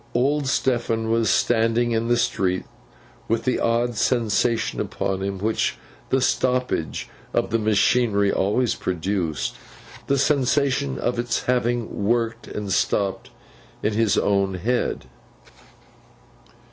Old 0.15 0.47
Stephen 0.47 1.11
was 1.11 1.29
standing 1.29 1.91
in 1.91 2.07
the 2.07 2.17
street, 2.17 2.63
with 3.27 3.43
the 3.43 3.59
old 3.59 3.95
sensation 3.95 4.79
upon 4.79 5.21
him 5.21 5.37
which 5.37 5.77
the 6.09 6.19
stoppage 6.21 7.07
of 7.35 7.51
the 7.51 7.59
machinery 7.59 8.31
always 8.31 8.73
produced—the 8.73 10.17
sensation 10.17 10.97
of 10.97 11.19
its 11.19 11.43
having 11.43 12.03
worked 12.03 12.47
and 12.47 12.73
stopped 12.73 13.29
in 13.83 13.93
his 13.93 14.17
own 14.17 14.55
head. 14.55 15.05